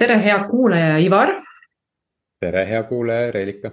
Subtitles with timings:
[0.00, 1.34] tere, hea kuulaja Ivar.
[2.40, 3.70] tere, hea kuulaja Reelika.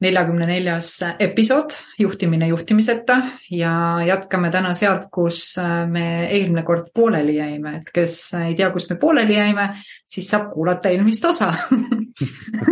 [0.00, 0.88] neljakümne neljas
[1.18, 3.16] episood Juhtimine juhtimiseta
[3.50, 3.72] ja
[4.06, 5.56] jätkame täna sealt, kus
[5.90, 9.68] me eelmine kord pooleli jäime, et kes ei tea, kus me pooleli jäime,
[10.06, 11.52] siis saab kuulata eelmist osa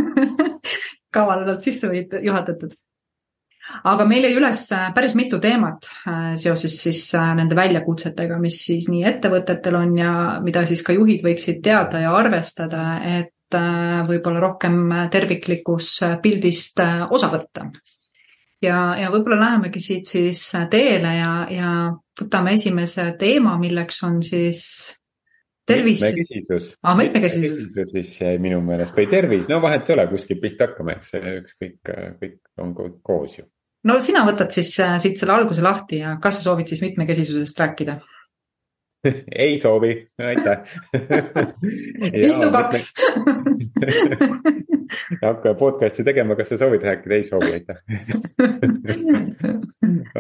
[1.17, 1.91] kavalalt sisse
[2.23, 2.75] juhatatud
[3.85, 5.89] aga meil jäi üles päris mitu teemat
[6.39, 10.13] seoses siis nende väljakutsetega, mis siis nii ettevõtetel on ja
[10.45, 12.85] mida siis ka juhid võiksid teada ja arvestada,
[13.19, 17.69] et Äh, võib-olla rohkem terviklikus pildist äh, osa võtta.
[18.63, 20.41] ja, ja võib-olla lähemegi siit siis
[20.71, 21.69] teele ja, ja
[22.19, 24.65] võtame esimese teema, milleks on siis
[25.63, 26.03] tervis.
[26.03, 26.97] mitmekesisus ah,.
[26.99, 31.15] mitmekesisus siis jäi minu meelest või tervis, no vahet ei ole, kuskilt pihta hakkame, eks
[31.15, 32.75] see ükskõik, kõik on
[33.07, 33.47] koos ju.
[33.87, 37.65] No sina võtad siis äh, siit selle alguse lahti ja kas sa soovid siis mitmekesisusest
[37.65, 37.99] rääkida?
[39.45, 40.59] ei soovi, aitäh.
[42.27, 42.95] Istu kaks.
[45.23, 47.79] hakka podcast'i tegema, kas sa soovid rääkida, ei soovi, aitäh.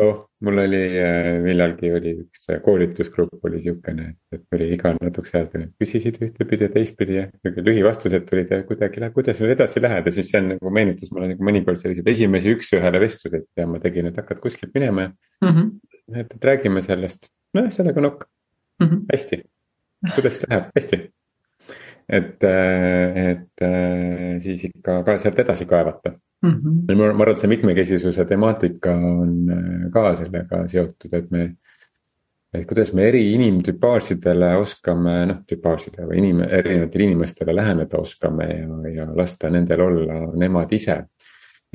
[0.01, 5.48] Oh, mul oli äh, millalgi oli üks koolitusgrupp oli siukene, et oli iga natukese aja
[5.53, 10.14] tagant küsisid ühtepidi ja teistpidi ja lühivastused tulid ja kuidagi, kuidas nüüd edasi lähed ja
[10.19, 14.11] siis see on nagu meenutas mulle nagu mõnikord selliseid esimesi üks-ühele vestluseid ja ma tegin,
[14.11, 15.53] et hakkad kuskilt minema ja mm.
[15.53, 16.20] -hmm.
[16.20, 18.29] et, räägime sellest, nojah, sellega on ok
[18.81, 18.87] mm.
[18.87, 19.05] -hmm.
[19.13, 19.43] hästi,
[20.15, 21.01] kuidas läheb, hästi.
[22.09, 26.51] et, äh, et äh, siis ikka ka sealt edasi kaevata mm.
[26.51, 26.95] -hmm.
[26.97, 31.57] ma arvan, et see mitmekesisuse temaatika on äh, ka sellega seotud, et me
[32.55, 38.93] et kuidas me eri inimtüpaarsidele oskame, noh tüpaarsidele või inim-, erinevatele inimestele läheneda oskame ja,
[38.95, 41.03] ja lasta nendel olla nemad ise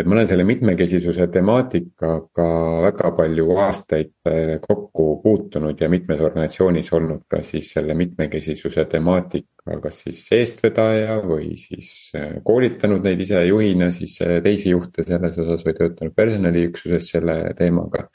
[0.01, 2.47] et ma olen selle mitmekesisuse temaatikaga
[2.87, 9.77] väga palju aastaid äh, kokku puutunud ja mitmes organisatsioonis olnud ka siis selle mitmekesisuse temaatika,
[9.83, 15.37] kas siis eestvedaja või siis äh, koolitanud neid ise juhina siis äh, teisi juhte selles
[15.43, 18.07] osas või töötanud personaliüksuses selle teemaga.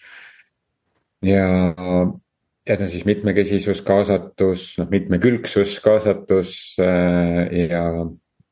[1.23, 1.47] ja,
[2.67, 7.85] ja no siis mitmekesisus, kaasatus, noh mitmekülgsus, kaasatus ja,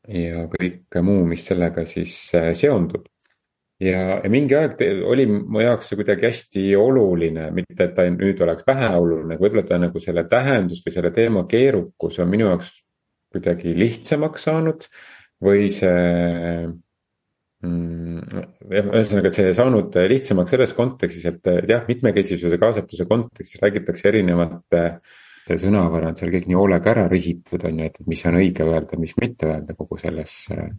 [0.06, 2.15] ja kõik muu, mis sellega siis
[2.61, 3.11] seondub
[3.84, 8.41] ja, ja mingi aeg oli mu jaoks see kuidagi hästi oluline, mitte et ta nüüd
[8.45, 12.73] oleks väheoluline, võib-olla ta nagu selle tähendus või selle teema keerukus on minu jaoks
[13.34, 14.89] kuidagi lihtsamaks saanud.
[15.44, 16.05] või see
[17.67, 18.21] mm,,
[18.71, 24.84] ühesõnaga see saanud lihtsamaks selles kontekstis, et jah, mitmekesisuse kaasatuse kontekstis räägitakse erinevate
[25.44, 28.65] see sõnavara on seal kõik nii hoolega ära rihitud, on ju, et mis on õige
[28.65, 30.71] öelda, mis mitte öelda kogu selles äh,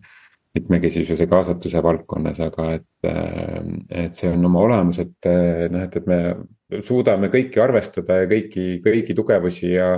[0.56, 3.58] mitmekesisuse kaasatuse valdkonnas, aga et, äh,
[4.06, 8.70] et see on oma olemuselt äh, noh, et, et me suudame kõiki arvestada ja kõiki,
[8.86, 9.90] kõiki tugevusi ja.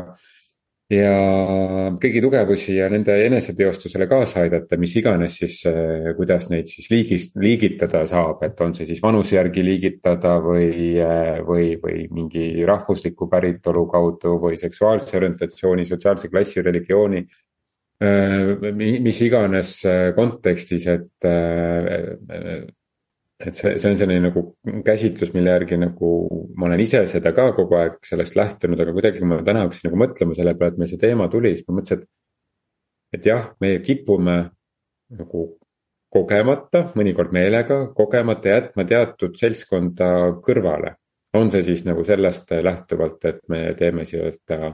[0.92, 1.14] ja
[2.02, 7.36] kõigi tugevusi ja nende eneseteostusele kaasa aidata, mis iganes siis, äh, kuidas neid siis liigist,
[7.38, 10.96] liigitada saab, et on see siis vanuse järgi liigitada või,
[11.48, 17.28] või, või mingi rahvusliku päritolu kaudu või seksuaalse orientatsiooni, sotsiaalse klassi, religiooni
[18.00, 21.14] mis iganes äh, kontekstis, et.
[21.26, 22.68] Äh,
[23.38, 24.42] et see, see on selline nagu
[24.82, 26.08] käsitlus, mille järgi nagu
[26.58, 30.00] ma olen ise seda ka kogu aeg sellest lähtunud, aga kuidagi ma täna hakkasin nagu
[30.02, 33.20] mõtlema selle peale, et meil see teema tuli, siis ma mõtlesin, et.
[33.20, 34.38] et jah, me kipume
[35.20, 35.44] nagu
[36.18, 40.10] kogemata, mõnikord meelega, kogemata jätma teatud seltskonda
[40.42, 40.96] kõrvale.
[41.38, 44.72] on see siis nagu sellest lähtuvalt, et me teeme seda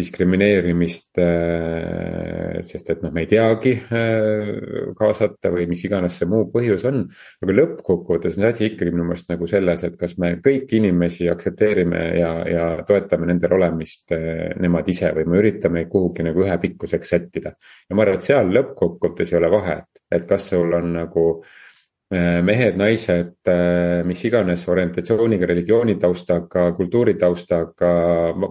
[0.00, 4.50] diskrimineerimist, äh, sest et noh, me ei teagi äh,
[4.98, 7.04] kaasata või mis iganes see muu põhjus on.
[7.44, 11.30] aga lõppkokkuvõttes on see asi ikkagi minu meelest nagu selles, et kas me kõiki inimesi
[11.32, 17.16] aktsepteerime ja, ja toetame nendel olemist äh, nemad ise või me üritame kuhugi nagu ühepikkuseks
[17.16, 17.54] sättida.
[17.88, 21.69] ja ma arvan, et seal lõppkokkuvõttes ei ole vahet, et kas sul on nagu Äh,
[22.10, 27.90] mehed, naised, äh, mis iganes orientatsiooniga, religiooni taustaga, kultuuri taustaga,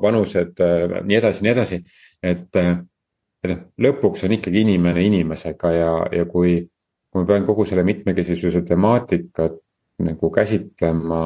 [0.02, 1.82] vanused, äh, nii edasi, nii edasi.
[2.24, 6.62] et, et noh, lõpuks on ikkagi inimene inimesega ja, ja kui,
[7.12, 9.60] kui ma pean kogu selle mitmekesisuse temaatikat
[10.08, 11.22] nagu käsitlema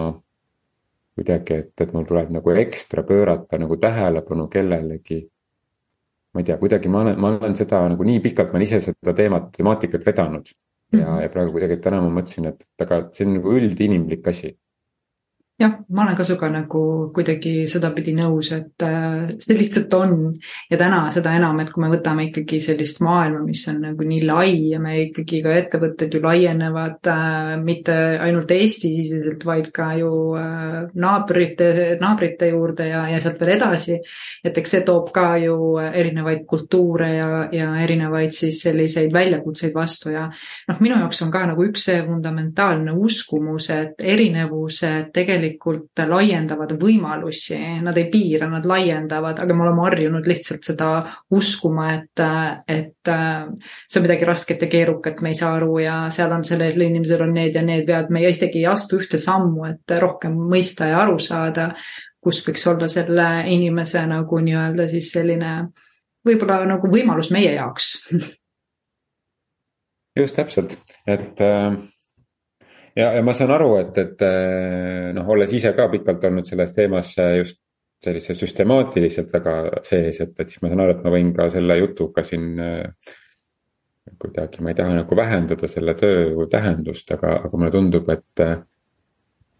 [1.13, 5.21] kuidagi, et, et mul tuleb nagu ekstra pöörata nagu tähelepanu kellelegi.
[6.33, 8.79] ma ei tea, kuidagi ma olen, ma olen seda nagu nii pikalt, ma olen ise
[8.81, 10.49] seda teemat, temaatikat vedanud
[10.97, 14.53] ja, ja praegu kuidagi täna ma mõtlesin, et aga see on nagu üldinimlik asi.
[15.59, 16.81] Jah, ma olen ka sinuga nagu
[17.13, 20.15] kuidagi sedapidi nõus, et äh, see lihtsalt on
[20.71, 24.23] ja täna seda enam, et kui me võtame ikkagi sellist maailma, mis on nagu nii
[24.25, 30.09] lai ja me ikkagi ka ettevõtted ju laienevad äh, mitte ainult Eesti-siseselt, vaid ka ju
[30.39, 31.69] äh, naabrite,
[32.01, 33.99] naabrite juurde ja, ja sealt veel edasi.
[34.43, 40.09] et eks see toob ka ju erinevaid kultuure ja, ja erinevaid siis selliseid väljakutseid vastu
[40.15, 46.01] ja noh, minu jaoks on ka nagu üks see fundamentaalne uskumus, et erinevused tegelikult tegelikult
[46.07, 50.89] laiendavad võimalusi, nad ei piira, nad laiendavad, aga me oleme harjunud lihtsalt seda
[51.35, 52.23] uskuma, et,
[52.71, 56.87] et see on midagi rasket ja keerukat, me ei saa aru ja seal on sellel
[56.87, 60.89] inimesel on need ja need vead, me isegi ei astu ühte sammu, et rohkem mõista
[60.91, 61.71] ja aru saada,
[62.23, 65.55] kus võiks olla selle inimese nagu nii-öelda siis selline
[66.23, 67.97] võib-olla nagu võimalus meie jaoks.
[70.13, 70.77] Just täpselt,
[71.09, 71.73] et äh
[72.95, 76.73] ja, ja ma saan aru, et, et eh, noh, olles ise ka pikalt olnud selles
[76.75, 77.59] teemas just
[78.03, 79.53] sellise süstemaatiliselt väga
[79.87, 83.13] sees, et, et siis ma saan aru, et ma võin ka selle jutuga siin eh,
[84.19, 88.45] kuidagi, ma ei taha nagu vähendada selle töö tähendust, aga, aga mulle tundub, et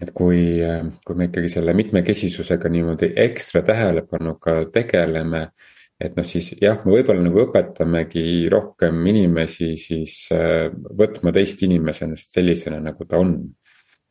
[0.04, 0.60] et kui,
[1.06, 5.46] kui me ikkagi selle mitmekesisusega niimoodi ekstra tähelepanuga tegeleme
[6.02, 12.40] et noh, siis jah, me võib-olla nagu õpetamegi rohkem inimesi siis äh, võtma teist inimesest
[12.40, 13.36] sellisena, nagu ta on.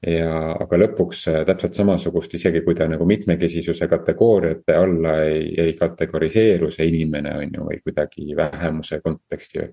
[0.03, 5.77] ja, aga lõpuks äh, täpselt samasugust, isegi kui ta nagu mitmekesisuse kategooriate alla ei, ei
[5.79, 9.69] kategoriseeru see inimene, on ju, või kuidagi vähemuse konteksti.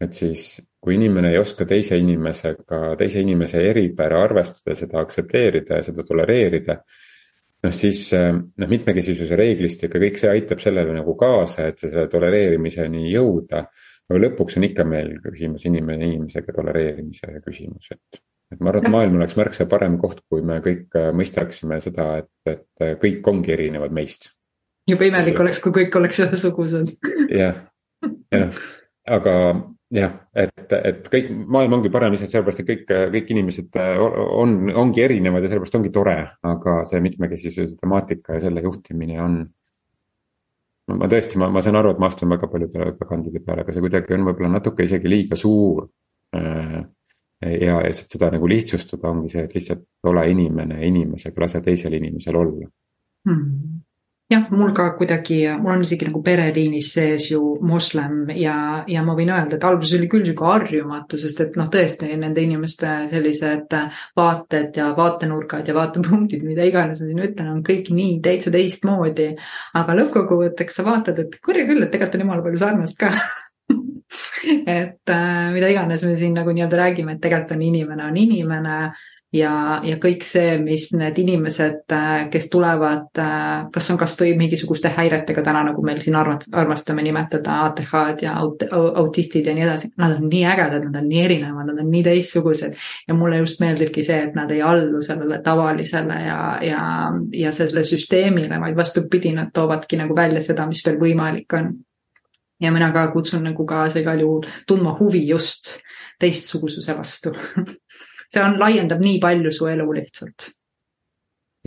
[0.00, 5.88] et siis, kui inimene ei oska teise inimesega, teise inimese eripära arvestada, seda aktsepteerida ja
[5.90, 6.82] seda tolereerida
[7.64, 12.06] noh, siis äh, noh, mitmekesisuse reeglistik ja kõik see aitab sellele nagu kaasa, et selle
[12.12, 13.66] tolereerimiseni jõuda.
[14.08, 18.20] aga lõpuks on ikka meil küsimus inimene inimesega tolereerimise küsimus, et,
[18.54, 22.10] et ma arvan, et maailm oleks märksa parem koht, kui me kõik äh, mõistaksime seda,
[22.22, 24.32] et, et äh, kõik ongi erinevad meist.
[24.88, 26.94] jube imelik oleks, kui kõik oleks ühesugused.
[27.42, 27.64] jah,
[28.32, 28.62] ja noh,
[29.08, 29.34] aga
[29.94, 32.82] jah, et, et kõik, maailm ongi parem lihtsalt sellepärast, et kõik,
[33.14, 36.18] kõik inimesed äh, on, ongi erinevad ja sellepärast ongi tore,
[36.52, 39.38] aga see mitmekesisuse temaatika ja selle juhtimine on.
[40.98, 43.84] ma tõesti, ma, ma saan aru, et ma astun väga paljude õppekandade peale, aga see
[43.84, 45.88] kuidagi on võib-olla natuke isegi liiga suur.
[46.36, 46.78] Äh,
[47.44, 52.36] ja, ja seda nagu lihtsustada ongi see, et lihtsalt ole inimene inimesega, lase teisel inimesel
[52.36, 52.72] olla
[53.28, 53.87] hmm
[54.28, 59.14] jah, mul ka kuidagi, mul on isegi nagu pereliinis sees ju moslem ja, ja ma
[59.16, 63.76] võin öelda, et alguses oli küll sihuke harjumatu, sest et noh, tõesti nende inimeste sellised
[64.18, 69.30] vaated ja vaatenurgad ja vaatepunktid, mida iganes ma siin ütlen, on kõik nii täitsa teistmoodi.
[69.80, 73.12] aga lõppkokkuvõtteks sa vaatad, et kurja küll, et tegelikult on jumala palju sarnast ka
[74.78, 78.76] et äh, mida iganes me siin nagu nii-öelda räägime, et tegelikult on inimene on inimene
[79.32, 84.90] ja, ja kõik see, mis need inimesed, äh, kes tulevad, äh, kas on kasvõi mingisuguste
[84.96, 89.90] häiretega täna, nagu meil siin arvat-, armastame nimetada ATH-d ja aut-, autistid ja nii edasi,
[90.00, 92.78] nad on nii ägedad, nad on nii erinevad, nad on nii teistsugused.
[93.08, 96.86] ja mulle just meeldibki see, et nad ei allu sellele tavalisele ja, ja,
[97.32, 101.74] ja sellele süsteemile, vaid vastupidi, nad toovadki nagu välja seda, mis veel võimalik on.
[102.60, 105.76] ja mina ka kutsun nagu kaasa igal juhul tundma huvi just
[106.18, 107.30] teistsugususe vastu
[108.28, 110.50] see on, laiendab nii palju su elu lihtsalt.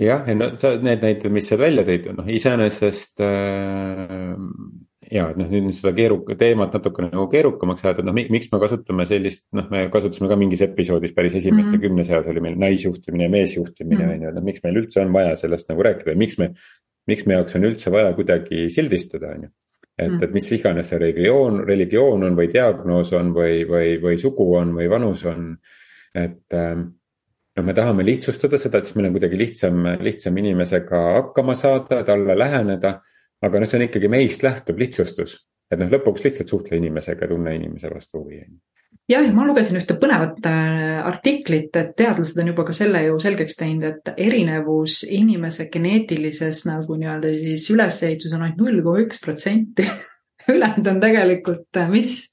[0.01, 4.37] jah, ja no sa, need näited, mis sa välja tõid, noh iseenesest äh,
[5.11, 8.59] ja et noh, nüüd seda keeruka teemat natukene nagu keerukamaks ajada, et noh, miks me
[8.63, 11.87] kasutame sellist, noh, me kasutasime ka mingis episoodis päris esimeste mm -hmm.
[11.87, 15.13] kümne seas oli meil naisjuhtimine ja meesjuhtimine on ju, et noh, miks meil üldse on
[15.13, 16.53] vaja sellest nagu rääkida, miks me.
[17.09, 19.49] miks meie jaoks on üldse vaja kuidagi sildistada, on ju
[20.01, 24.47] et, et mis iganes see religioon, religioon on või diagnoos on või, või, või sugu
[24.57, 25.55] on või vanus on
[26.15, 26.89] et ähm,
[27.57, 32.01] noh, me tahame lihtsustada seda, et siis meil on kuidagi lihtsam, lihtsam inimesega hakkama saada,
[32.07, 32.99] talle läheneda.
[33.41, 35.39] aga noh, see on ikkagi meist lähtuv lihtsustus,
[35.71, 38.43] et noh, lõpuks lihtsalt suhtle inimesega, tunne inimese vastu huvi.
[39.09, 43.17] jah, ja ma lugesin ühte põnevat äh, artiklit, et teadlased on juba ka selle ju
[43.19, 49.19] selgeks teinud, et erinevus inimese geneetilises nagu nii-öelda siis ülesehituses on ainult null koma üks
[49.23, 49.87] protsenti
[50.49, 52.30] ülejäänud on tegelikult, äh, mis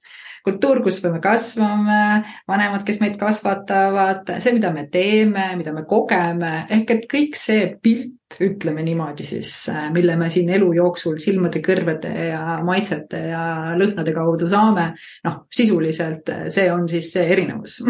[0.49, 2.03] kultuur, kus me kasvame,
[2.49, 7.69] vanemad, kes meid kasvatavad, see, mida me teeme, mida me kogeme, ehk et kõik see
[7.83, 8.15] pilt,
[8.45, 9.53] ütleme niimoodi siis,
[9.95, 13.43] mille me siin elu jooksul silmade, kõrvade ja maitsete ja
[13.79, 14.91] lõhnade kaudu saame,
[15.25, 17.81] noh, sisuliselt see on siis see erinevus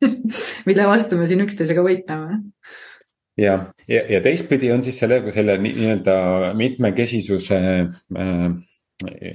[0.68, 2.40] mille vastu me siin üksteisega võitleme.
[3.40, 3.54] Ja,
[3.88, 6.16] ja, ja teistpidi on siis selle, selle nii-öelda
[6.58, 8.44] mitmekesisuse äh,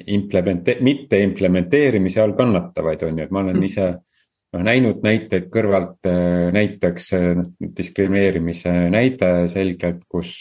[0.08, 3.70] implemente-, mitte implementeerimise all kannatavaid, on ju, et ma olen mm.
[3.70, 3.88] ise
[4.56, 6.08] noh näinud näiteid kõrvalt,
[6.56, 10.38] näiteks noh diskrimineerimise näide selgelt, kus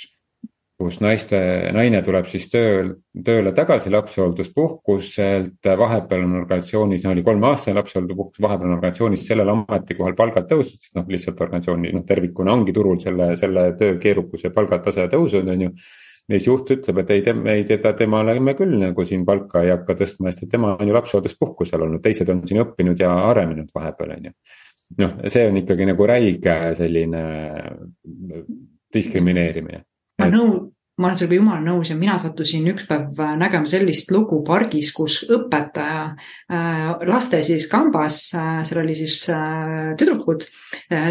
[0.85, 1.39] kus naiste,
[1.73, 2.91] naine tuleb siis tööl,
[3.25, 10.17] tööle tagasi lapsehoolduspuhkuselt, vahepeal on organisatsioonis, no oli kolmeaastane lapsehoolduspuhkus, vahepeal on organisatsioonis sellel ametikohal
[10.19, 14.51] palgad tõusnud, sest noh, lihtsalt organisatsiooni noh, tervikuna ongi turul selle, selle töö keerukus ja
[14.55, 15.77] palgatase tõusnud, on ju.
[16.31, 19.97] Siis juht ütleb, et ei, ei teda, temale me küll nagu siin palka ei hakka
[20.01, 24.15] tõstma, sest et tema on ju lapsehoolduspuhkusel olnud, teised on siin õppinud ja arenenud vahepeal,
[24.17, 24.37] on ju.
[25.03, 27.25] noh, see on ikkagi nagu räige selline
[28.95, 29.85] diskrimineerimine
[30.21, 30.61] ma nõu-,
[30.95, 34.93] ma olen sinuga jumala nõus ja mina sattusin üks päev äh, nägema sellist lugu pargis,
[34.95, 39.17] kus õpetaja äh, laste siis kambas äh,, seal oli siis
[39.99, 40.45] tüdrukud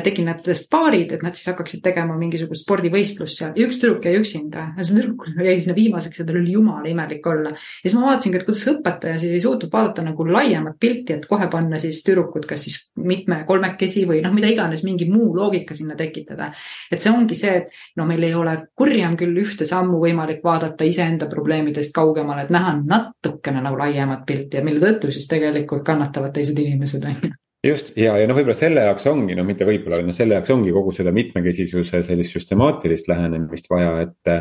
[0.05, 4.21] tegi nendest paarid, et nad siis hakkaksid tegema mingisugust spordivõistlust seal ja üks tüdruk jäi
[4.21, 4.69] üksinda.
[4.79, 7.51] see tüdruk jäi sinna viimaseks ja tal oli jumala imelik olla.
[7.51, 11.27] ja siis ma vaatasingi, et kuidas õpetaja siis ei suutnud vaadata nagu laiemat pilti, et
[11.27, 15.75] kohe panna siis tüdrukud kas siis mitme, kolmekesi või noh, mida iganes, mingi muu loogika
[15.75, 16.53] sinna tekitada.
[16.91, 20.88] et see ongi see, et no meil ei ole kurjam küll ühte sammu võimalik vaadata
[20.88, 26.36] iseenda probleemidest kaugemale, et näha natukene nagu laiemat pilti ja mille tõttu siis tegelikult kannatavad
[26.36, 30.01] teised inimesed, on ju just ja, ja noh, võib-olla selle jaoks ongi, no mitte võib-olla,
[30.03, 34.34] no selle jaoks ongi kogu seda mitmekesisuse sellist süstemaatilist lähenemist vaja, et.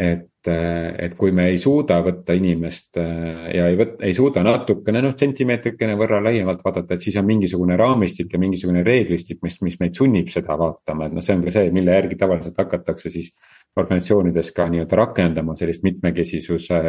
[0.00, 5.12] et, et kui me ei suuda võtta inimest ja ei võt-, ei suuda natukene noh,
[5.20, 10.00] sentimeetrikene võrra laiemalt vaadata, et siis on mingisugune raamistik ja mingisugune reeglistik, mis, mis meid
[10.00, 13.28] sunnib seda vaatama, et noh, see on ka see, mille järgi tavaliselt hakatakse siis
[13.76, 16.80] organisatsioonides ka nii-öelda rakendama sellist mitmekesisuse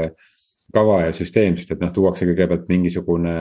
[0.72, 3.34] kava ja süsteemsust, et noh, tuuakse kõigepealt mingisugune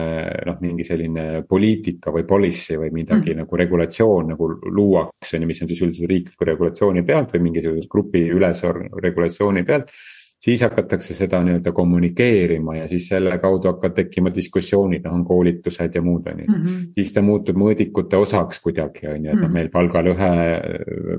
[0.47, 3.43] noh, mingi selline poliitika või policy või midagi mm.
[3.43, 8.73] nagu regulatsioon nagu luuakse, mis on siis üldiselt riikliku regulatsiooni pealt või mingisuguse grupi ülese
[8.75, 9.93] regulatsiooni pealt
[10.41, 15.95] siis hakatakse seda nii-öelda kommunikeerima ja siis selle kaudu hakkavad tekkima diskussioonid, noh on koolitused
[15.95, 16.47] ja muud, on ju.
[16.49, 16.79] Mhm.
[16.95, 19.53] siis ta muutub mõõdikute osaks kuidagi, on ju, et noh, mhm.
[19.53, 20.31] meil palgalõhe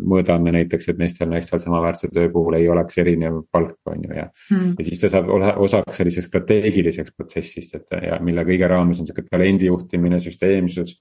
[0.03, 4.57] mõõdame näiteks, et meestel-naistel samaväärse töö puhul ei oleks erinev palk, on ju, ja mm.
[4.57, 4.75] -hmm.
[4.79, 9.29] ja siis ta saab osaks sellisest strateegiliseks protsessist, et ja mille kõige raames on sihuke
[9.31, 10.99] talendi juhtimine, süsteemsus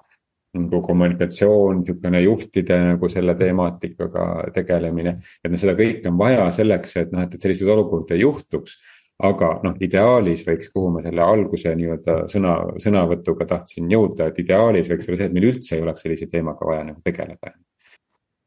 [0.57, 5.15] nagu kommunikatsioon, niisugune juhtide nagu selle teematikaga tegelemine.
[5.43, 8.77] et noh, seda kõike on vaja selleks, et noh, et, et selliseid olukordi ei juhtuks.
[9.21, 14.89] aga noh, ideaalis võiks, kuhu ma selle alguse nii-öelda sõna, sõnavõtuga tahtsin jõuda, et ideaalis
[14.89, 17.53] võiks olla see, et meil üldse ei oleks sellise teemaga vaja nagu tegeleda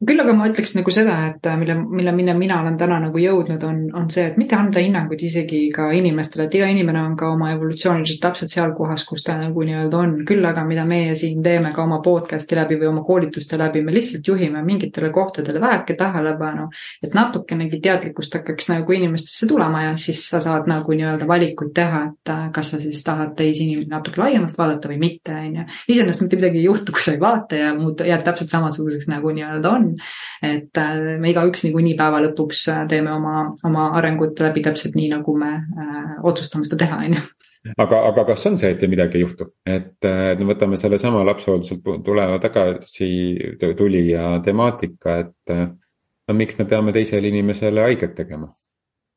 [0.07, 3.21] küll aga ma ütleks nagu seda, et äh, mille, mille, mille mina olen täna nagu
[3.21, 7.15] jõudnud, on, on see, et mitte anda hinnanguid isegi ka inimestele, et iga inimene on
[7.19, 10.15] ka oma evolutsiooniliselt täpselt seal kohas, kus ta nagu nii-öelda on.
[10.25, 13.93] küll aga, mida meie siin teeme ka oma podcast'i läbi või oma koolituste läbi, me
[13.95, 16.69] lihtsalt juhime mingitele kohtadele väheke tähelepanu.
[17.03, 22.03] et natukenegi teadlikkust hakkaks nagu inimestesse tulema ja siis sa saad nagu nii-öelda valikuid teha,
[22.11, 25.65] et äh, kas sa siis tahad teisi inimesi natuke laiemalt vaadata või mitte, on ju.
[25.93, 29.31] iseenesest mitte midagi ei juhtu, kui sa ei vaata ja muud jääd täpselt samasuguseks, nagu
[29.35, 29.94] nii-öelda on.
[30.43, 35.09] Et äh, me igaüks niikuinii päeva lõpuks äh, teeme oma, oma arengut läbi täpselt nii,
[35.15, 37.23] nagu me äh, otsustame seda teha, on ju
[37.81, 40.09] aga, aga kas on see, et midagi ei juhtu, et
[40.39, 43.09] no võtame sellesama lapsehoolduselt tuleva tagasi
[43.77, 45.55] tulija temaatika, et
[46.29, 48.51] no miks me peame teisele inimesele haiget tegema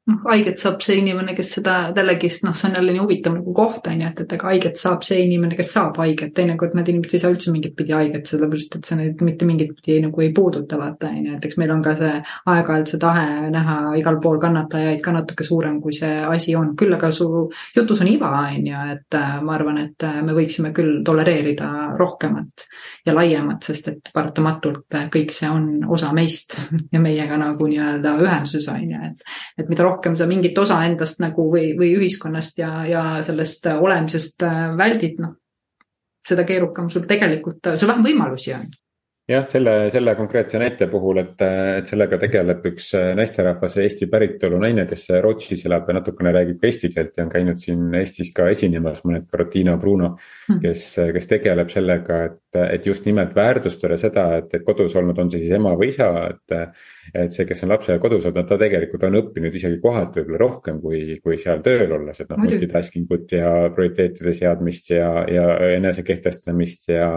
[0.08, 3.54] noh, haiget saab see inimene, kes seda jällegist, noh, see on jälle nii huvitav nagu
[3.56, 6.90] koht on ju, et, et ega haiget saab see inimene, kes saab haiget, teinekord need
[6.92, 10.24] inimesed ei saa üldse mingit pidi haiget, sellepärast et see neid mitte mingit pidi nagu
[10.24, 12.12] ei puuduta, vaata on ju, et eks meil on ka see
[12.54, 16.96] aeg-ajalt see tahe näha igal pool kannatajaid ka natuke suurem, kui see asi on, küll
[16.96, 17.28] aga su
[17.76, 21.70] jutus on iva, on ju, et äh, ma arvan, et äh, me võiksime küll tolereerida
[21.98, 22.66] rohkemat
[23.06, 26.56] ja laiemat, sest et paratamatult kõik see on osa meist
[26.94, 29.28] ja meiega nagu nii-öelda ühenduses on ju, et,
[29.60, 33.66] et mida rohkem rohkem sa mingit osa endast nagu või, või ühiskonnast ja, ja sellest
[33.74, 35.34] olemisest äh, väldid, noh,
[36.28, 38.68] seda keerukam sul tegelikult, sul vähem võimalusi on
[39.28, 41.42] jah, selle, selle konkreetse näite puhul, et,
[41.78, 46.68] et sellega tegeleb üks naisterahvas, Eesti päritolu naine, kes Rootsis elab ja natukene räägib ka
[46.70, 50.14] eesti keelt ja on käinud siin Eestis ka esinemas mõned korrad, Tiina Bruno.
[50.48, 50.62] Hmm.
[50.62, 55.30] kes, kes tegeleb sellega, et, et just nimelt väärtustada seda, et, et kodus olnud, on
[55.32, 56.56] see siis ema või isa, et.
[57.12, 60.80] et see, kes on lapsega kodus olnud, ta tegelikult on õppinud isegi kohati võib-olla rohkem
[60.80, 66.04] kui, kui seal tööl olles, et noh multitasking ut ja prioriteetide seadmist ja, ja enese
[66.04, 67.08] kehtestamist ja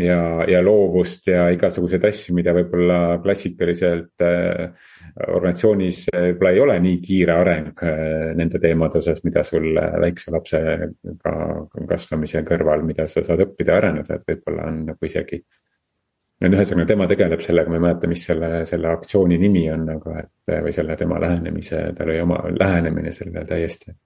[0.00, 4.88] ja, ja loovust ja igasuguseid asju, mida võib-olla klassikaliselt äh,
[5.26, 10.90] organisatsioonis võib-olla ei ole nii kiire areng äh, nende teemade osas, mida sul väikse lapsega
[11.88, 15.42] kasvamise kõrval, mida sa saad õppida ja areneda, et võib-olla on nagu isegi.
[16.40, 20.18] et ühesõnaga tema tegeleb sellega, ma ei mäleta, mis selle, selle aktsiooni nimi on, aga
[20.24, 23.96] et või selle tema lähenemise, tal oli oma lähenemine sellele täiesti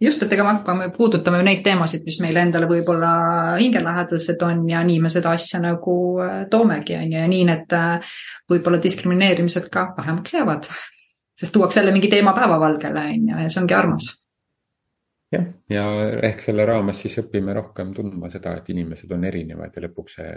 [0.00, 3.10] just, et ega me hakkame, puudutame neid teemasid, mis meile endale võib-olla
[3.58, 7.74] hingelähedased on ja nii me seda asja nagu äh, toomegi, on ju, ja nii need
[7.76, 8.14] äh,
[8.50, 10.70] võib-olla diskrimineerimised ka vähemaks jäävad.
[11.38, 14.08] sest tuuakse jälle mingi teema päevavalgele, on ju, ja see ongi armas.
[15.32, 15.84] jah, ja
[16.30, 20.34] ehk selle raames siis õpime rohkem tundma seda, et inimesed on erinevad ja lõpuks see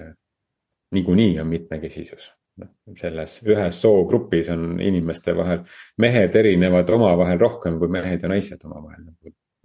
[0.91, 5.62] niikuinii on mitmekesisus noh, selles ühes soogrupis on inimeste vahel,
[5.98, 9.06] mehed erinevad omavahel rohkem kui mehed ja naised omavahel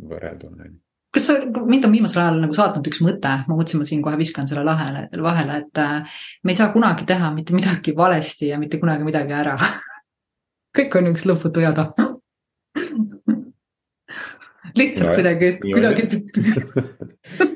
[0.03, 0.69] võrrelduna.
[1.17, 4.19] kas sa, mind on viimasel ajal nagu saatnud üks mõte, ma mõtlesin, ma siin kohe
[4.21, 8.61] viskan selle lahele, vahele, et äh, me ei saa kunagi teha mitte midagi valesti ja
[8.61, 9.57] mitte kunagi midagi ära.
[10.77, 11.89] Kõik on üks lõputu jada
[14.77, 16.03] lihtsalt no, kuidagi, kuidagi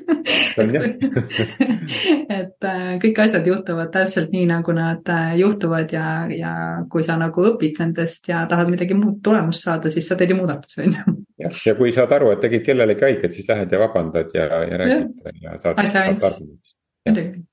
[2.39, 6.53] et äh, kõik asjad juhtuvad täpselt nii, nagu nad äh, juhtuvad ja, ja
[6.91, 10.37] kui sa nagu õpid nendest ja tahad midagi muud tulemust saada, siis sa teed ju
[10.39, 11.01] muudatuse, on ju.
[11.45, 14.75] jah, ja kui saad aru, et tegid kellelegi haiget, siis lähed ja vabandad ja, ja
[14.83, 15.75] räägid ja, ja saad.
[15.81, 16.43] asja ainult,
[17.07, 17.50] muidugi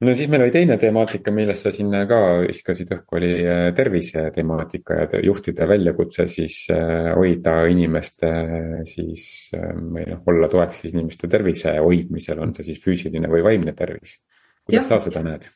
[0.00, 4.26] no siis meil oli teine temaatika, millest sa siin ka viskasid õhku, oli äh, tervise
[4.34, 8.32] temaatika ja juhtide väljakutse siis äh, hoida inimeste
[8.88, 13.76] siis või noh, olla toeks siis inimeste tervise hoidmisel, on see siis füüsiline või vaimne
[13.76, 14.20] tervis.
[14.66, 14.96] kuidas ja.
[14.96, 15.50] sa seda näed?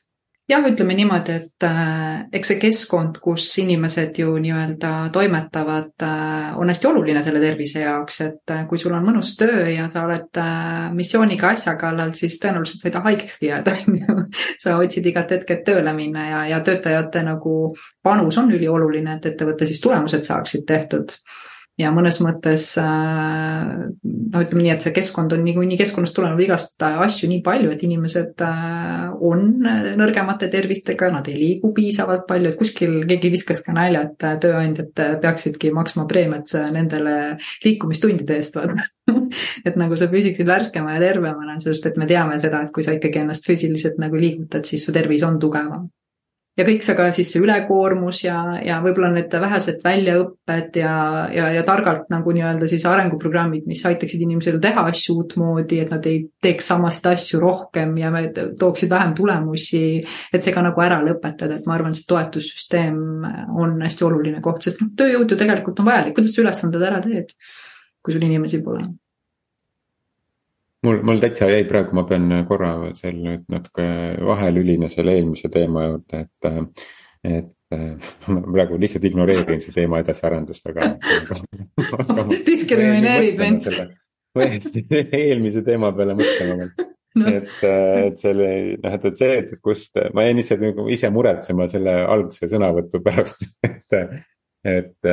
[0.49, 6.73] Jah, ütleme niimoodi, et äh, eks see keskkond, kus inimesed ju nii-öelda toimetavad äh,, on
[6.73, 10.43] hästi oluline selle tervise jaoks, et äh, kui sul on mõnus töö ja sa oled
[10.97, 14.19] missiooniga asja kallal, siis tõenäoliselt sa ei taha haigekski jääda, on ju.
[14.63, 17.57] sa otsid igat hetke, et tööle minna ja, ja töötajate nagu
[18.05, 21.17] panus on ülioluline, et ettevõtte siis tulemused saaksid tehtud
[21.81, 27.29] ja mõnes mõttes noh, ütleme nii, et see keskkond on niikuinii keskkonnast tulenev igast asju
[27.31, 29.47] nii palju, et inimesed äh, on
[29.99, 34.95] nõrgemate tervistega, nad ei liigu piisavalt palju, et kuskil keegi viskas ka nalja, et tööandjad
[35.25, 37.17] peaksidki maksma preemiat nendele
[37.65, 38.91] liikumistundide eest, vaata.
[39.69, 42.95] Et nagu sa püsiksid värskema ja tervemana, sest et me teame seda, et kui sa
[42.97, 45.91] ikkagi ennast füüsiliselt nagu liigutad, siis su tervis on tugevam
[46.59, 50.95] ja kõik see ka siis see ülekoormus ja, ja võib-olla need vähesed väljaõpped ja,
[51.35, 56.07] ja, ja targalt nagu nii-öelda siis arenguprogrammid, mis aitaksid inimesel teha asju uutmoodi, et nad
[56.11, 58.13] ei teeks samasid asju rohkem ja
[58.61, 59.85] tooksid vähem tulemusi.
[60.33, 62.99] et see ka nagu ära lõpetada, et ma arvan, see toetussüsteem
[63.59, 67.03] on hästi oluline koht, sest noh, tööjõud ju tegelikult on vajalik, kuidas sa ülesanded ära
[67.05, 67.35] teed,
[68.05, 68.87] kui sul inimesi pole
[70.85, 73.89] mul, mul täitsa jäi praegu, ma pean korra seal nüüd natuke
[74.29, 76.81] vahelülina selle eelmise teema juurde, et,
[77.41, 77.79] et
[78.31, 80.95] ma praegu lihtsalt ignoreerin see teema edasiarendust, aga
[82.49, 83.71] diskrimineerib end.
[84.35, 86.75] eelmise teema peale mõtlema veel
[87.21, 87.31] no..
[87.31, 87.65] et,
[88.09, 88.51] et selle,
[88.83, 93.01] noh, et, et see, et kust, ma jäin lihtsalt nagu ise muretsema selle algse sõnavõtu
[93.05, 93.99] pärast, et,
[94.67, 95.13] et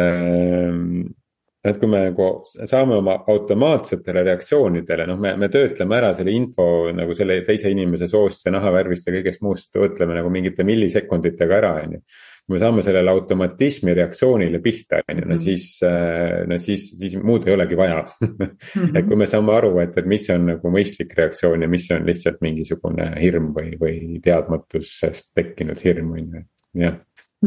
[1.61, 6.65] et kui me nagu saame oma automaatsetele reaktsioonidele, noh, me, me töötleme ära selle info
[6.97, 11.73] nagu selle teise inimese soost ja nahavärvist ja kõigest muust, töötleme nagu mingite millisekunditega ära,
[11.83, 12.01] on ju.
[12.41, 15.43] kui me saame sellele automatismi reaktsioonile pihta, on ju, no mhm.
[15.43, 18.95] siis, äh, no siis, siis muud ei olegi vaja mhm.
[18.97, 22.09] et kui me saame aru, et, et mis on nagu mõistlik reaktsioon ja mis on
[22.09, 26.47] lihtsalt mingisugune hirm või, või teadmatusest tekkinud hirm, on ju,
[26.87, 26.97] jah.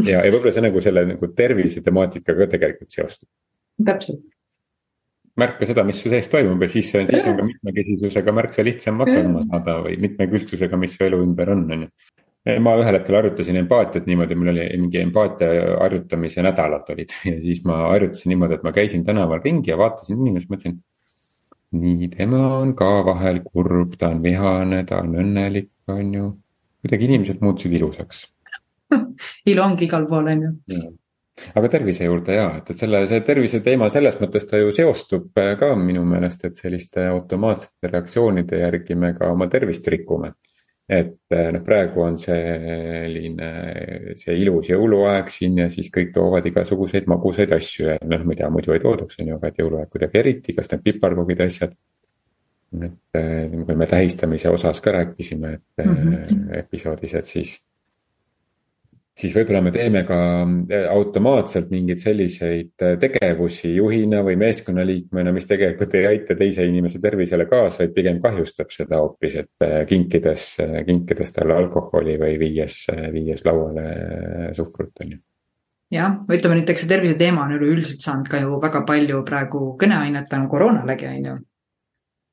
[0.04, 3.26] ja, ja võib-olla see nagu selle nagu tervise temaatikaga tegelikult seostub
[3.82, 4.22] täpselt.
[5.34, 9.42] märka seda, mis su sees toimub ja siis, siis on ka mitmekesisusega märksa lihtsam hakkama
[9.48, 11.88] saada või mitmekülgsusega, mis su elu ümber on, on ju.
[12.62, 17.64] ma ühel hetkel harjutasin empaatiat niimoodi, mul oli mingi empaatia harjutamise nädalad olid ja siis
[17.66, 20.78] ma harjutasin niimoodi, et ma käisin tänaval ringi ja vaatasin inimest, mõtlesin.
[21.74, 26.34] nii, tema on ka vahel kurb, ta on vihane, ta on õnnelik, on ju.
[26.84, 28.28] kuidagi inimesed muutusid ilusaks
[29.50, 30.92] ilu ongi igal pool, on ju
[31.54, 35.40] aga tervise juurde ja, et, et selle, see tervise teema selles mõttes ta ju seostub
[35.40, 40.34] äh, ka minu meelest, et selliste automaatsete reaktsioonide järgi me ka oma tervist rikume.
[40.84, 43.50] et äh, noh, praegu on selline,
[44.20, 48.76] see ilus jõuluaeg siin ja siis kõik toovad igasuguseid magusaid asju ja noh, tea, muidu
[48.76, 51.76] ei toodaks, on ju, aga et jõuluaeg kuidagi eriti, kas need piparkoogid ja asjad.
[52.74, 56.58] et äh, kui me tähistamise osas ka rääkisime, et mm -hmm.
[56.58, 57.58] episoodis, et siis
[59.18, 65.46] siis võib-olla me teeme ka äh, automaatselt mingeid selliseid äh, tegevusi juhina või meeskonnaliikmena, mis
[65.50, 70.48] tegelikult ei aita teise inimese tervisele kaasa, vaid pigem kahjustab seda hoopis, et äh, kinkides,
[70.88, 73.86] kinkides talle alkoholi või viies, viies lauale
[74.56, 75.22] suhkrut, on ju.
[75.94, 80.26] Jah, ütleme näiteks see tervise teema on üleüldiselt saanud ka ju väga palju praegu kõneainet
[80.30, 81.34] tänu koroonalegi, on ju.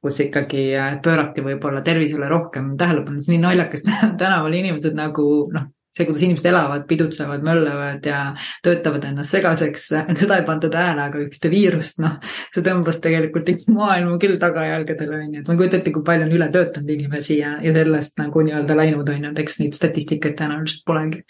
[0.02, 0.64] Kus ikkagi
[1.06, 3.86] pöörati võib-olla tervisele rohkem tähelepanu, on nii naljakas
[4.24, 8.20] tänaval inimesed nagu noh, see, kuidas inimesed elavad, pidutsevad, möllavad ja
[8.64, 9.88] töötavad ennast segaseks,
[10.22, 12.18] seda ei pandud hääle, aga ükste viirust, noh,
[12.54, 16.28] see tõmbas tegelikult maailma küll tagajalgadele, on ju, et ma ei kujuta ette, kui palju
[16.28, 20.38] on ületöötanud inimesi ja, ja sellest nagu nii-öelda läinud, on ju, et eks neid statistikaid
[20.40, 21.26] tõenäoliselt polegi.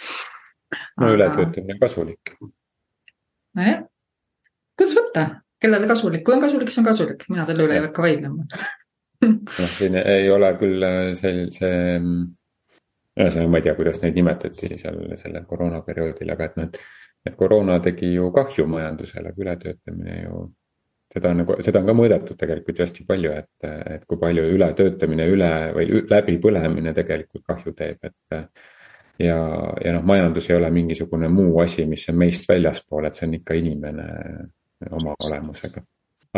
[0.72, 1.16] no aga...
[1.16, 2.36] ületöötamine on kasulik.
[3.58, 3.82] nojah,
[4.78, 5.26] kuidas võtta,
[5.62, 8.46] kellele kasulik, kui on kasulik, siis on kasulik, mina selle üle ei hakka vaidlema.
[9.22, 11.92] Noh, siin ei ole küll äh, see, see
[13.20, 16.82] ühesõnaga, ma ei tea, kuidas neid nimetati seal sellel koroonaperioodil, aga et noh, et.
[17.28, 20.42] et koroona tegi ju kahju majandusele, aga ületöötamine ju.
[21.14, 24.46] seda on nagu, seda on ka mõõdetud tegelikult ju hästi palju, et, et kui palju
[24.56, 28.52] ületöötamine üle või läbipõlemine tegelikult kahju teeb, et.
[29.20, 29.40] ja,
[29.86, 33.40] ja noh, majandus ei ole mingisugune muu asi, mis on meist väljaspool, et see on
[33.42, 34.08] ikka inimene
[34.90, 35.84] oma olemusega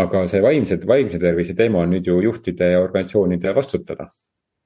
[0.02, 4.10] aga see vaimse, vaimse tervise teema on nüüd ju juhtide ja organisatsioonide vastutada.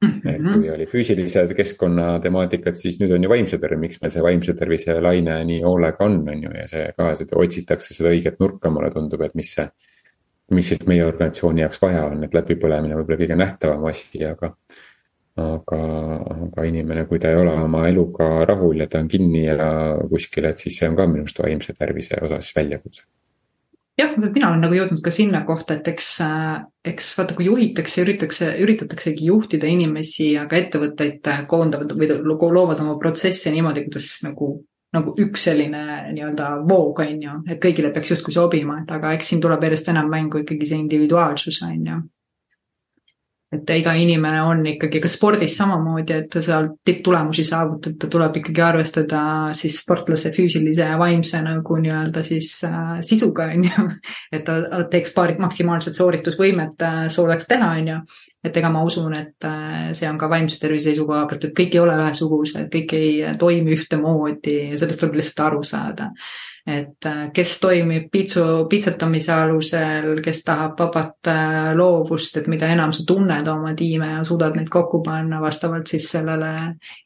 [0.05, 4.25] Et kui oli füüsilise keskkonna temaatikad, siis nüüd on ju vaimse tervise, miks meil see
[4.25, 8.38] vaimse tervise laine nii hoolega on, on ju, ja see ka, seda otsitakse seda õiget
[8.43, 9.67] nurka, mulle tundub, et mis see.
[10.55, 14.53] mis siis meie organisatsiooni jaoks vaja on, et läbipõlemine võib-olla kõige nähtavam asi, aga.
[15.43, 15.79] aga,
[16.33, 19.67] aga inimene, kui ta ei ole oma eluga rahul ja ta on kinni ja
[20.10, 23.03] kuskil, et siis see on ka minu arust vaimse tervise osas väljakutse
[23.97, 28.01] jah, mina olen nagu jõudnud ka sinna kohta, et eks, äh, eks vaata, kui juhitakse,
[28.05, 32.12] üritatakse, üritataksegi juhtida inimesi, aga ettevõtteid koondavad või
[32.57, 34.51] loovad oma protsesse niimoodi, kuidas nagu,
[34.95, 39.33] nagu üks selline nii-öelda voog, on ju, et kõigile peaks justkui sobima, et aga eks
[39.33, 42.03] siin tuleb järjest enam mängu ikkagi see individuaalsus, on ju
[43.55, 49.21] et iga inimene on ikkagi, ka spordis samamoodi, et seal tipptulemusi saavutada, tuleb ikkagi arvestada
[49.55, 53.86] siis sportlase füüsilise ja vaimse nagu nii-öelda siis äh, sisuga, on ju.
[54.36, 58.01] et ta teeks paari maksimaalset sooritusvõimet äh, sooveks teha, on ju.
[58.43, 61.79] et ega ma usun, et äh, see on ka vaimse tervise seisukoha pealt, et kõik
[61.79, 66.12] ei ole ühesugused, kõik ei toimi ühtemoodi ja sellest tuleb lihtsalt aru saada
[66.67, 72.91] et äh, kes toimib pitsu, pitsetamise alusel, kes tahab vabat äh, loovust, et mida enam
[72.91, 76.51] sa tunned oma tiime ja suudad neid kokku panna vastavalt siis sellele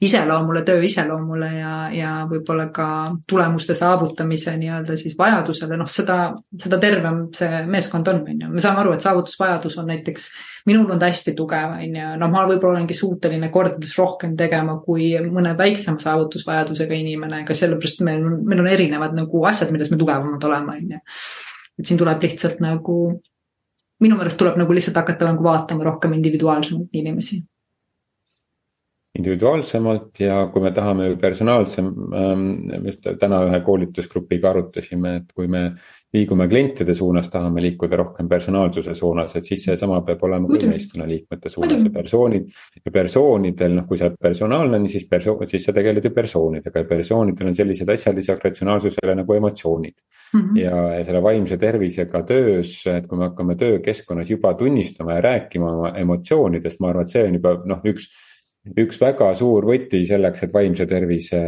[0.02, 2.88] iseloomule, töö iseloomule ja, ja võib-olla ka
[3.30, 6.18] tulemuste saavutamise nii-öelda siis vajadusele, noh, seda,
[6.58, 8.50] seda tervem see meeskond on, on ju.
[8.50, 10.30] me saame aru, et saavutusvajadus on näiteks
[10.70, 14.78] minul on ta hästi tugev, on ju, noh, ma võib-olla olengi suuteline kordades rohkem tegema
[14.86, 19.92] kui mõne väiksema saavutusvajadusega inimene, aga sellepärast meil on, meil on erinevad nagu asjad, milles
[19.94, 21.02] me tugevamad oleme, on ju.
[21.80, 22.98] et siin tuleb lihtsalt nagu,
[24.02, 27.42] minu meelest tuleb nagu lihtsalt hakata nagu vaatama rohkem individuaalsemalt inimesi
[29.20, 32.46] individuaalsemalt ja kui me tahame personaalsem ähm,,
[32.86, 35.66] just täna ühe koolitusgrupiga arutasime, et kui me
[36.16, 41.52] liigume klientide suunas, tahame liikuda rohkem personaalsuse suunas, et siis seesama peab olema ka meeskonnaliikmete
[41.52, 42.48] suunas ja persoonid.
[42.86, 46.90] ja persoonidel, noh, kui sa oled personaalne, siis perso-, siis sa tegeled ju persoonidega ja
[46.90, 50.42] persoonidel on sellised asjad lisaks ratsionaalsusele nagu emotsioonid mm.
[50.42, 50.60] -hmm.
[50.64, 55.78] ja, ja selle vaimse tervisega töös, et kui me hakkame töökeskkonnas juba tunnistama ja rääkima
[55.78, 58.08] oma emotsioonidest, ma arvan, et see on juba noh, üks
[58.82, 61.40] üks väga suur võti selleks, et vaimse tervise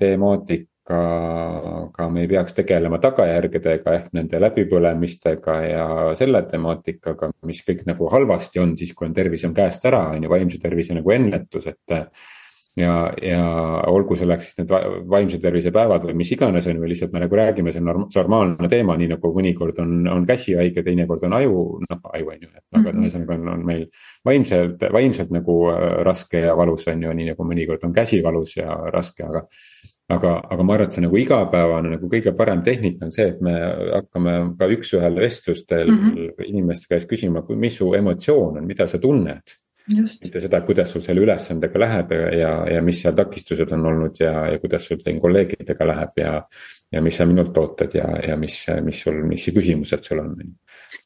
[0.00, 1.00] temaatik ka,
[1.92, 5.86] ka me ei peaks tegelema tagajärgedega ehk nende läbipõlemistega ja
[6.18, 10.24] selle temaatikaga, mis kõik nagu halvasti on siis, kui on tervis on käest ära, on
[10.24, 11.98] ju, vaimse tervise nagu ennetus, et.
[12.78, 13.42] Ja, ja
[13.90, 14.72] olgu selleks siis need
[15.10, 18.70] vaimse tervise päevad või mis iganes on või lihtsalt me nagu räägime, see on normaalne
[18.70, 22.50] teema, nii nagu mõnikord on, on käsi haige, teinekord on aju, noh aju on ju,
[22.54, 23.04] et aga mm -hmm.
[23.04, 23.84] ühesõnaga on, on meil
[24.24, 28.56] vaimselt, vaimselt nagu äh, raske ja valus on ju, nii nagu mõnikord on käsi valus
[28.56, 29.46] ja raske, aga
[30.08, 33.40] aga, aga ma arvan, et see nagu igapäevane nagu kõige parem tehnika on see, et
[33.44, 33.54] me
[33.92, 36.44] hakkame ka üks-ühele vestlustel mm -hmm.
[36.48, 39.58] inimeste käest küsima, mis su emotsioon on, mida sa tunned.
[39.96, 44.34] Mitte seda, kuidas sul selle ülesandega läheb ja, ja, mis seal takistused on olnud ja,
[44.52, 46.34] ja kuidas sul teil kolleegidega läheb ja.
[46.92, 50.36] ja mis sa minult ootad ja, ja mis, mis sul, mis küsimused sul on.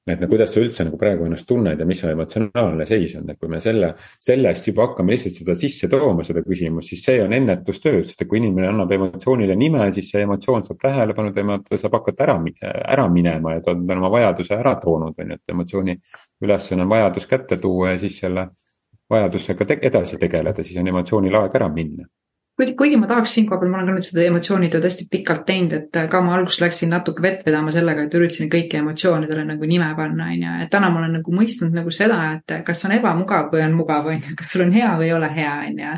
[0.03, 3.29] Et no kuidas sa üldse nagu praegu ennast tunned ja mis su emotsionaalne seis on,
[3.31, 7.21] et kui me selle, sellest juba hakkame lihtsalt seda sisse tooma, seda küsimust, siis see
[7.23, 11.61] on ennetustöö, sest et kui inimene annab emotsioonile nime, siis see emotsioon saab tähelepanu, tema,
[11.71, 12.35] saab hakata ära,
[12.97, 15.97] ära minema ja ta on oma vajaduse ära toonud, on ju, et emotsiooni
[16.43, 18.49] ülesanne on vajadus kätte tuua ja siis selle
[19.13, 22.09] vajadusega te edasi tegeleda, siis on emotsioonil aeg ära minna
[22.57, 25.99] kuigi, kuigi ma tahaks siinkohal ma olen ka nüüd seda emotsioonitööd hästi pikalt teinud, et
[26.13, 30.29] ka ma alguses läksin natuke vett vedama sellega, et üritasin kõiki emotsioonidele nagu nime panna,
[30.35, 33.65] on ju, et täna ma olen nagu mõistnud nagu seda, et kas on ebamugav või
[33.65, 35.95] on mugav, on ju, kas sul on hea või ei ole hea, on ju.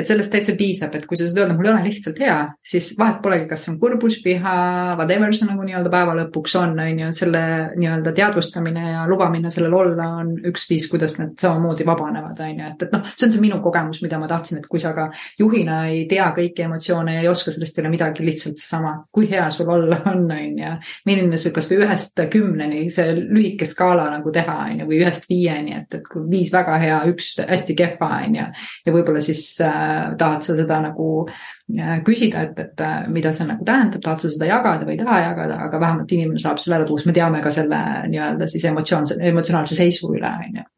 [0.00, 2.38] et sellest täitsa piisab, et kui sa saad öelda, mul ei ole lihtsalt hea,
[2.72, 4.56] siis vahet polegi, kas see on kurbus, viha,
[4.96, 7.44] whatever see nagu nii-öelda päeva lõpuks on, on ju, selle
[7.76, 12.72] nii-öelda teadvustamine ja lubamine sellel olla on üks viis, kuidas need samamoodi vabanevad, on ju,
[12.72, 15.10] et, et noh, see on see minu kogemus, mida ma tahtsin, et kui sa ka
[15.38, 19.28] juhina ei ei tea kõiki emotsioone ja ei oska sellest üle midagi, lihtsalt seesama, kui
[19.30, 20.72] hea sul olla on, on ju.
[21.08, 25.76] milline see kasvõi ühest kümneni see lühike skaala nagu teha, on ju, või ühest viieni,
[25.80, 28.46] et, et viis väga hea, üks hästi kehva, on ju.
[28.86, 33.48] ja võib-olla siis äh, tahad sa seda nagu äh, küsida, et, et äh, mida see
[33.48, 36.80] nagu tähendab, tahad sa seda jagada või ei taha jagada, aga vähemalt inimene saab selle
[36.80, 40.68] ära tuua, sest me teame ka selle nii-öelda siis emotsioon, emotsionaalse seisu üle, on ju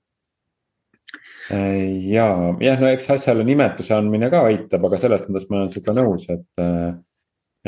[1.51, 2.27] ja,
[2.63, 6.27] jah, no eks asjale nimetuse andmine ka aitab, aga selles mõttes ma olen sinuga nõus,
[6.31, 6.45] et.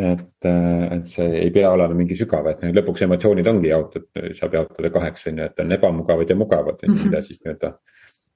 [0.02, 4.90] et, et see ei pea olema mingi sügav, et lõpuks emotsioonid ongi jaotatud, saab jaotada
[4.94, 7.74] kaheks on ju, et on ebamugavad ja mugavad on ju, mida siis nii-öelda.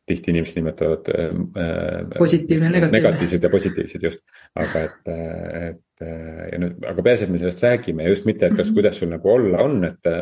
[0.06, 1.30] tihti inimesed nimetavad äh,.
[2.18, 2.98] positiivne, negatiivne.
[2.98, 4.20] negatiivsed ja positiivsed just,
[4.54, 5.08] aga et,
[5.70, 6.04] et
[6.52, 8.76] ja nüüd, aga peaasi, et me sellest räägime ja just mitte, et kas, mhm.
[8.76, 10.12] kuidas sul nagu olla on, et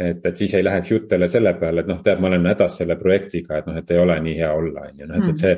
[0.00, 2.80] et, et siis ei läheks jutt jälle selle peale, et noh, tead, ma olen hädas
[2.82, 5.44] selle projektiga, et noh, et ei ole nii hea olla, on ju, noh, et, et
[5.44, 5.56] see.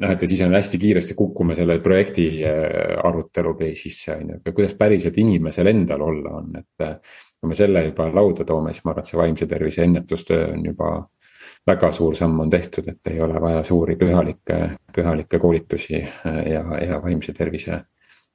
[0.00, 4.40] noh, et ja siis on hästi kiiresti kukume selle projekti äh, arutelu base'isse on ju,
[4.40, 6.72] et kuidas päriselt inimesel endal olla on, et.
[6.84, 10.46] Äh, kui me selle juba lauda toome, siis ma arvan, et see vaimse tervise ennetustöö
[10.54, 10.86] on juba
[11.68, 14.56] väga suur samm on tehtud, et ei ole vaja suuri pühalikke,
[14.96, 17.82] pühalikke koolitusi äh, ja, ja vaimse tervise.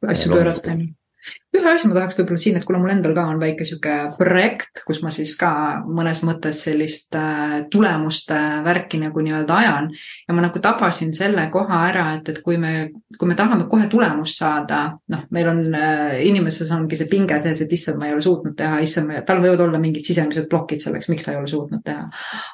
[0.08, 0.78] asju pöörata
[1.58, 4.84] ühe asja ma tahaks võib-olla siin, et kuna mul endal ka on väike sihuke projekt,
[4.86, 5.50] kus ma siis ka
[5.88, 9.90] mõnes mõttes sellist äh, tulemuste värki nagu nii-öelda ajan.
[10.28, 13.88] ja ma nagu tabasin selle koha ära, et, et kui me, kui me tahame kohe
[13.90, 18.14] tulemust saada, noh, meil on äh, inimeses ongi see pinge sees, et issand, ma ei
[18.14, 21.50] ole suutnud teha, issand, tal võivad olla mingid sisemised plokid selleks, miks ta ei ole
[21.50, 22.06] suutnud teha.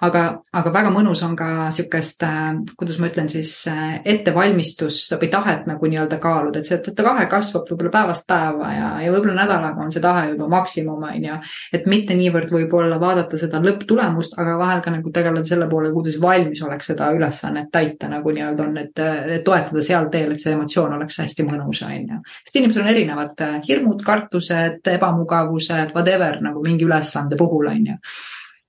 [0.08, 0.24] aga,
[0.56, 2.48] aga väga mõnus on ka sihukest äh,,
[2.80, 7.92] kuidas ma ütlen siis ettevalmistust või tahet nagu nii-öelda kaaluda, et see tahe kasvab võib-olla
[8.00, 11.38] päevast päeva ja ja võib-olla nädalaga on see tahe juba maksimum, on ju.
[11.74, 16.20] et mitte niivõrd võib-olla vaadata seda lõpptulemust, aga vahel ka nagu tegeleda selle poole, kuidas
[16.22, 19.04] valmisolek seda ülesannet täita nagu nii-öelda on, et
[19.46, 22.22] toetada seal teel, et see emotsioon oleks hästi mõnus, on ju.
[22.44, 28.00] sest inimesed on erinevad, äh, hirmud, kartused, ebamugavused, whatever nagu mingi ülesande puhul, on ju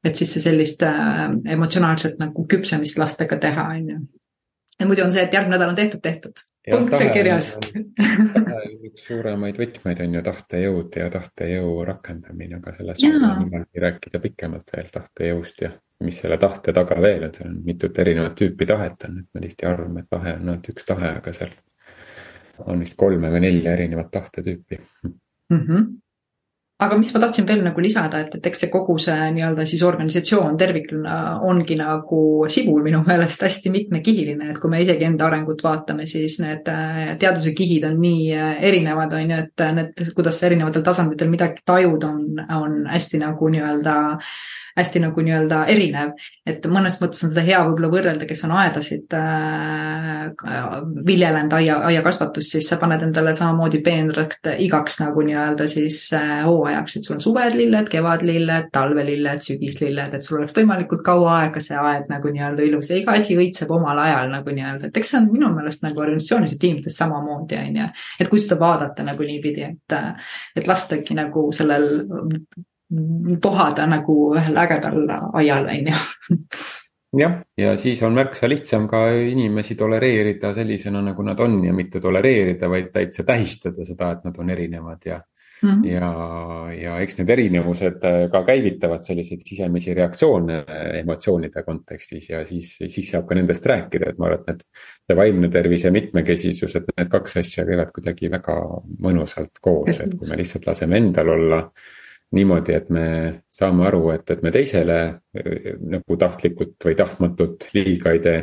[0.07, 1.25] et siis see sellist äh,
[1.57, 4.03] emotsionaalset nagu küpsemist lastega teha, on ju.
[4.81, 7.53] ja muidu on see, et järgmine nädal on tehtud, tehtud punkte kirjas.
[8.89, 14.89] üks suuremaid võtmeid on ju tahtejõud ja tahtejõu rakendamine, aga sellest saame rääkida pikemalt veel
[14.93, 15.73] tahtejõust ja
[16.05, 19.45] mis selle tahte taga veel on, seal on mitut erinevat tüüpi tahet on, et me
[19.45, 21.55] tihti arvame, et tahe on ainult üks tahe, aga seal
[22.67, 25.63] on vist kolme või nelja erinevat tahtetüüpi mm.
[25.63, 25.87] -hmm
[26.77, 29.85] aga mis ma tahtsin veel nagu lisada, et, et eks see kogu see nii-öelda siis
[29.87, 31.15] organisatsioon tervikuna
[31.49, 32.21] ongi nagu
[32.53, 37.15] sibul minu meelest hästi mitmekihiline, et kui me isegi enda arengut vaatame, siis need äh,
[37.23, 42.05] teaduse kihid on nii äh, erinevad, on ju, et need, kuidas erinevatel tasanditel midagi tajud
[42.11, 43.97] on, on hästi nagu nii-öelda
[44.77, 46.13] hästi nagu nii-öelda erinev.
[46.47, 50.27] et mõnes mõttes on seda hea võib-olla võrrelda, kes on aedasid äh,
[51.07, 56.97] viljelenud aia, aiakasvatust, siis sa paned endale samamoodi peenrakt igaks nagu nii-öelda siis äh, hooajaks,
[56.97, 62.11] et sul on suvelilled, kevadlilled, talvelilled, sügislilled, et sul oleks võimalikult kaua aega see aed
[62.11, 65.29] nagu nii-öelda ilus ja iga asi õitseb omal ajal nagu nii-öelda, et eks see on
[65.33, 67.91] minu meelest nagu organisatsioonis ja tiimides samamoodi, on ju.
[68.21, 69.99] et kui seda vaadata nagu niipidi, et,
[70.57, 72.09] et lastagi nagu sellel
[73.45, 76.41] vohada nagu ühel ägedal aial, on ju.
[77.23, 82.01] jah, ja siis on märksa lihtsam ka inimesi tolereerida sellisena, nagu nad on ja mitte
[82.01, 85.21] tolereerida, vaid täitsa tähistada seda, et nad on erinevad ja
[85.63, 85.87] Mm -hmm.
[85.89, 92.45] ja, ja eks need erinevused äh, ka käivitavad selliseid sisemisi reaktsioone äh, emotsioonide kontekstis ja
[92.47, 94.65] siis, siis saab ka nendest rääkida, et ma arvan, et need.
[95.07, 98.57] see vaimne tervis ja mitmekesisus, et need kaks asja käivad kuidagi väga
[99.01, 101.63] mõnusalt koos, et kui me lihtsalt laseme endal olla
[102.35, 103.07] niimoodi, et me
[103.53, 104.99] saame aru, et, et me teisele
[105.37, 108.41] eh, nagu tahtlikult või tahtmatult liiga ei tee.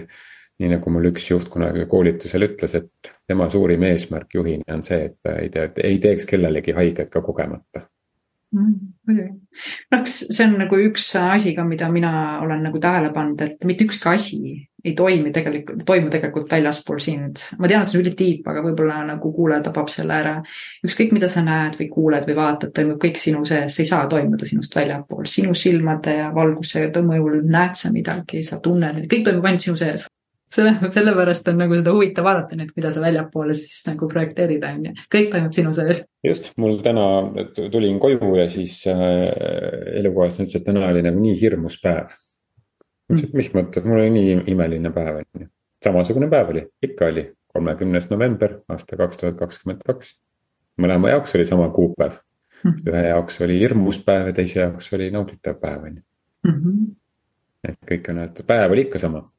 [0.63, 5.09] Nii nagu mul üks juht kunagi koolitusel ütles, et tema suurim eesmärk juhina on see,
[5.09, 7.83] et ta ei tee, ei teeks kellelegi haiget ka kogemata
[8.53, 8.75] mm,.
[9.07, 9.31] muidugi,
[9.93, 13.87] noh, see on nagu üks asi ka, mida mina olen nagu tähele pannud, et mitte
[13.87, 14.39] ükski asi
[14.83, 17.39] ei toimi tegelikult, toimu tegelikult väljaspool sind.
[17.59, 20.33] ma tean, et see on ülitiip, aga võib-olla nagu kuulaja tabab selle ära.
[20.85, 24.07] ükskõik, mida sa näed või kuuled või vaatad, toimub kõik sinu sees, see ei saa
[24.11, 25.25] toimuda sinust väljapool.
[25.25, 30.09] sinu silmade ja valguse mõjul näed sa midagi, sa tunned, kõik toimub ainult sinu sees.
[30.53, 34.89] Selle, sellepärast on nagu seda huvitav vaadata nüüd, mida sa väljapoole siis nagu projekteerid, on
[34.89, 34.95] ju.
[35.15, 36.03] kõik toimub sinu sees.
[36.25, 37.05] just, mul täna,
[37.57, 39.31] tulin koju ja siis äh,
[39.99, 42.13] elukohas ütles, et täna oli nagu nii hirmus päev
[43.11, 45.49] ütles, et mis mõttes, mul oli nii imeline päev on ju.
[45.83, 50.15] samasugune päev oli, ikka oli, kolmekümnes november aasta kaks tuhat kakskümmend kaks.
[50.81, 52.17] mõlema jaoks oli sama kuupäev
[52.63, 52.71] mm.
[52.71, 52.89] -hmm.
[52.89, 56.03] ühe jaoks oli hirmus päev ja teise jaoks oli nauditav päev on ju.
[56.47, 56.83] Mhm.
[57.63, 59.29] et kõik on, et päev oli ikka sama.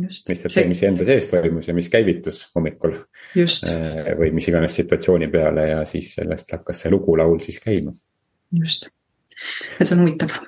[0.00, 2.96] Lihtsalt see, mis enda sees toimus ja mis käivitus hommikul.
[4.18, 7.92] või mis iganes situatsiooni peale ja siis sellest hakkas see lugulaul siis käima.
[8.52, 8.88] just,
[9.78, 10.38] et see on huvitav.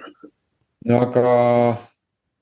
[0.88, 1.36] no aga.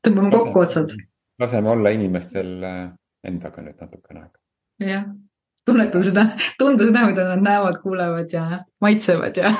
[0.07, 0.95] tõmbame kokku otsad.
[1.43, 2.87] laseme olla inimestel äh,
[3.25, 4.38] endaga nüüd natukene aega.
[4.93, 5.05] jah,
[5.67, 9.57] tunneta seda, tunda seda, mida nad näevad, kuulevad ja maitsevad ja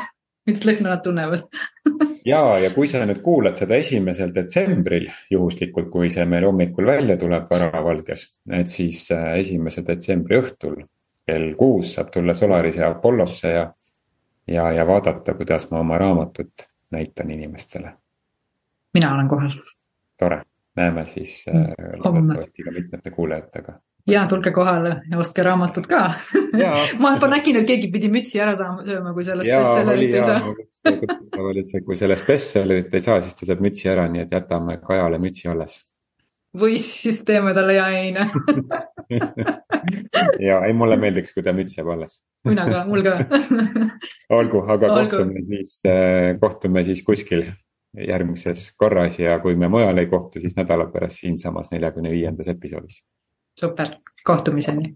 [0.47, 1.45] millist lõhna nad tunnevad
[2.33, 7.17] ja, ja kui sa nüüd kuulad seda esimesel detsembril, juhuslikult, kui see meil hommikul välja
[7.21, 8.27] tuleb varavalges,
[8.61, 10.83] et siis äh, esimese detsembri õhtul
[11.27, 13.67] kell kuus saab tulla Solarise Apollosse ja,
[14.51, 17.93] ja, ja vaadata, kuidas ma oma raamatut näitan inimestele.
[18.95, 19.55] mina olen kohal.
[20.19, 20.43] tore,
[20.77, 21.73] näeme siis äh,
[22.05, 26.03] loodetavasti ka mitmete kuulajatega ja tulge kohale ja ostke raamatut ka
[27.03, 31.39] ma juba nägin, et keegi pidi mütsi ära saama, sööma, kui sellest bestsellerit ei saa.
[31.39, 34.79] oli see, kui sellest bestsellerit ei saa, siis ta saab mütsi ära, nii et jätame
[34.83, 35.79] Kajale mütsi alles.
[36.59, 38.29] või siis teeme talle jaeine
[40.49, 42.21] ja ei, mulle meeldiks, kui ta müts jääb alles.
[42.49, 43.19] mina ka, mul ka
[44.39, 45.11] olgu, aga Olgu.
[45.11, 47.47] kohtume siis, äh, kohtume siis kuskil
[47.93, 53.03] järgmises korras ja kui me mujal ei kohtu, siis nädala pärast siinsamas neljakümne viiendas episoodis
[53.61, 54.95] super, kohtumiseni.